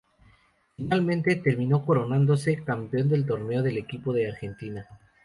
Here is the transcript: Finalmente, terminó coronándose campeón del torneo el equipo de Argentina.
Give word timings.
Finalmente, 0.77 1.35
terminó 1.35 1.85
coronándose 1.85 2.63
campeón 2.63 3.07
del 3.09 3.23
torneo 3.23 3.63
el 3.63 3.77
equipo 3.77 4.13
de 4.13 4.29
Argentina. 4.29 4.87